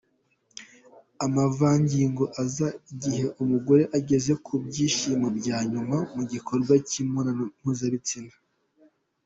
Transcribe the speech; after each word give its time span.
Amavangingo 1.25 2.23
aza 2.43 2.67
igihe 2.91 3.25
umugore 3.41 3.83
ageze 3.97 4.31
ku 4.45 4.53
byishimo 4.65 5.27
bya 5.37 5.57
nyuma 5.71 5.97
mu 6.15 6.23
gikorwa 6.31 6.73
cy’imibonano 6.87 7.43
mpuzabitsina. 7.57 8.33